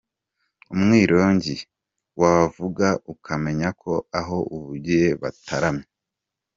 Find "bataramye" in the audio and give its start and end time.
5.21-5.87